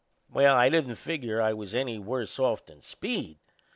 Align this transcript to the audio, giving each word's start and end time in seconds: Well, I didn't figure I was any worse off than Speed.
Well, 0.31 0.55
I 0.55 0.69
didn't 0.69 0.95
figure 0.95 1.39
I 1.39 1.53
was 1.53 1.75
any 1.75 1.99
worse 1.99 2.39
off 2.39 2.65
than 2.65 2.81
Speed. 2.81 3.37